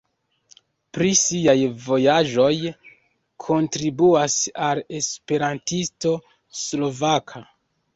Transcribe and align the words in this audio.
Pri 0.97 1.11
siaj 1.19 1.55
vojaĝoj 1.83 2.49
kontribuas 3.47 4.41
al 4.73 4.85
Esperantisto 5.05 6.21
Slovaka. 6.69 7.49